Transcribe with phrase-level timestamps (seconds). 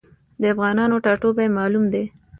[0.41, 2.03] د افغانانو ټاټوبی معلوم دی.